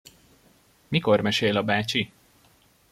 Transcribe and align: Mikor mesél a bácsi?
Mikor 0.87 1.21
mesél 1.21 1.57
a 1.57 1.63
bácsi? 1.63 2.11